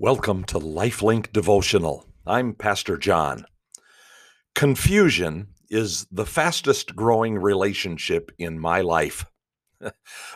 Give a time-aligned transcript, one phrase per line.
[0.00, 2.04] Welcome to Lifelink Devotional.
[2.26, 3.46] I'm Pastor John.
[4.52, 9.24] Confusion is the fastest growing relationship in my life.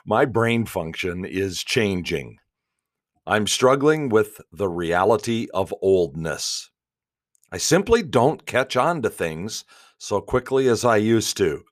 [0.07, 2.39] my brain function is changing.
[3.27, 6.71] I'm struggling with the reality of oldness.
[7.51, 9.65] I simply don't catch on to things
[9.99, 11.65] so quickly as I used to.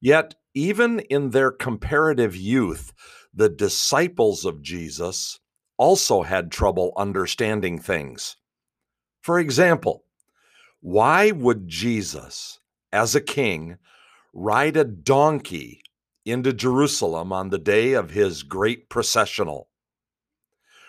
[0.00, 2.94] Yet, even in their comparative youth,
[3.34, 5.39] the disciples of Jesus
[5.80, 8.36] also had trouble understanding things.
[9.22, 10.04] For example,
[10.82, 12.60] why would Jesus,
[12.92, 13.78] as a king,
[14.34, 15.82] ride a donkey
[16.26, 19.70] into Jerusalem on the day of his great processional?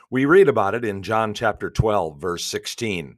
[0.09, 3.17] We read about it in John chapter 12, verse 16.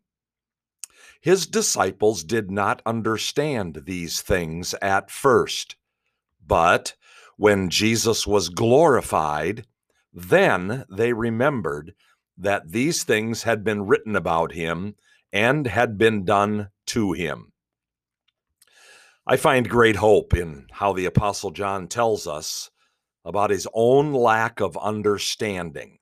[1.22, 5.76] His disciples did not understand these things at first,
[6.46, 6.94] but
[7.36, 9.66] when Jesus was glorified,
[10.14, 11.96] then they remembered
[12.38, 14.96] that these things had been written about him
[15.32, 17.52] and had been done to him.
[19.26, 22.70] I find great hope in how the Apostle John tells us
[23.26, 26.00] about his own lack of understanding.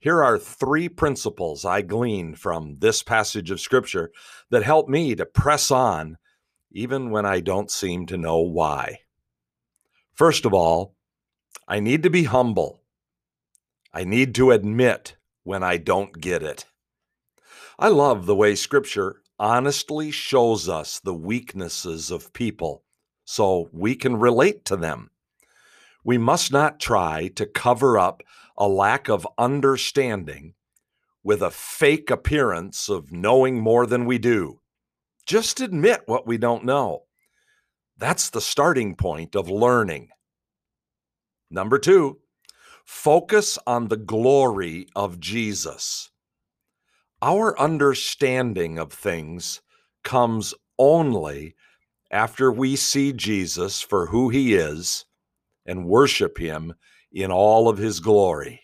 [0.00, 4.12] Here are three principles I gleaned from this passage of Scripture
[4.50, 6.16] that help me to press on
[6.72, 9.00] even when I don't seem to know why.
[10.14, 10.94] First of all,
[11.68, 12.82] I need to be humble
[13.96, 16.66] I need to admit when I don't get it.
[17.78, 22.84] I love the way Scripture honestly shows us the weaknesses of people
[23.24, 25.08] so we can relate to them.
[26.04, 28.22] We must not try to cover up
[28.58, 30.52] a lack of understanding
[31.24, 34.60] with a fake appearance of knowing more than we do.
[35.24, 37.04] Just admit what we don't know.
[37.96, 40.10] That's the starting point of learning.
[41.50, 42.18] Number two,
[42.86, 46.08] Focus on the glory of Jesus.
[47.20, 49.60] Our understanding of things
[50.04, 51.56] comes only
[52.12, 55.04] after we see Jesus for who he is
[55.66, 56.74] and worship him
[57.10, 58.62] in all of his glory.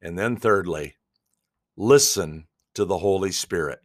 [0.00, 0.94] And then, thirdly,
[1.76, 3.80] listen to the Holy Spirit.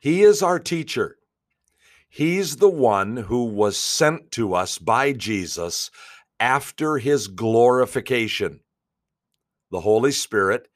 [0.00, 1.18] He is our teacher.
[2.08, 5.92] He's the one who was sent to us by Jesus
[6.40, 8.60] after his glorification.
[9.70, 10.68] The Holy Spirit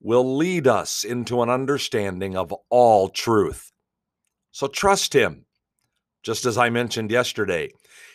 [0.00, 3.72] will lead us into an understanding of all truth.
[4.50, 5.46] So trust him.
[6.22, 7.70] Just as I mentioned yesterday,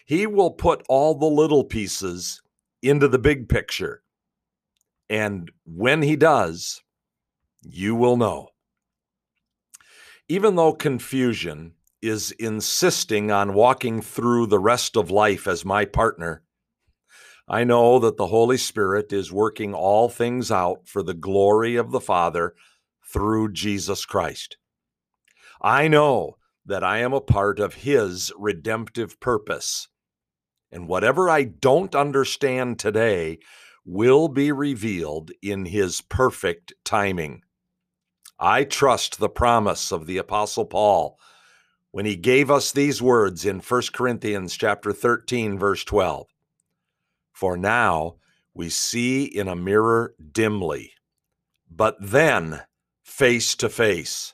[0.06, 2.41] he will put all the little pieces
[2.81, 4.03] into the big picture.
[5.09, 6.81] And when he does,
[7.62, 8.50] you will know.
[10.29, 16.44] Even though confusion is insisting on walking through the rest of life as my partner,
[17.47, 21.91] I know that the Holy Spirit is working all things out for the glory of
[21.91, 22.53] the Father
[23.12, 24.58] through Jesus Christ.
[25.62, 29.88] I know that I am a part of His redemptive purpose.
[30.72, 33.40] And whatever I don't understand today
[33.86, 37.44] will be revealed in His perfect timing.
[38.38, 41.18] I trust the promise of the Apostle Paul
[41.91, 46.28] when he gave us these words in 1 Corinthians chapter 13 verse 12.
[47.38, 48.16] For now
[48.56, 50.94] we see in a mirror dimly,
[51.70, 52.64] but then
[53.03, 54.34] face to face.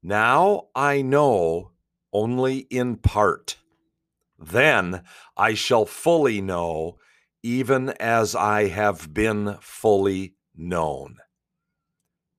[0.00, 1.72] Now I know
[2.12, 3.56] only in part.
[4.38, 5.02] Then
[5.36, 6.98] I shall fully know,
[7.42, 11.16] even as I have been fully known.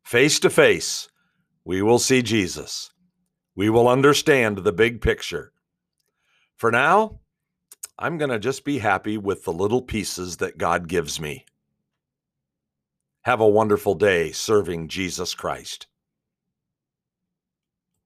[0.05, 1.09] Face to face,
[1.65, 2.93] we will see Jesus.
[3.57, 5.51] We will understand the big picture.
[6.55, 7.19] For now,
[7.97, 11.45] I'm going to just be happy with the little pieces that God gives me.
[13.21, 15.87] Have a wonderful day serving Jesus Christ.